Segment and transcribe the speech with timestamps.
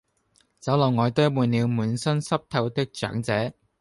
[0.59, 3.53] 酒樓外堆滿了滿身濕透的長者